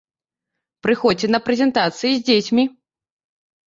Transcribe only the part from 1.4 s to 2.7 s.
прэзентацыі з дзецьмі!